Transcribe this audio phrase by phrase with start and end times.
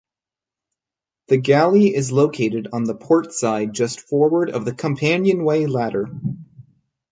[1.27, 6.09] The galley is located on the port side just forward of the companionway ladder.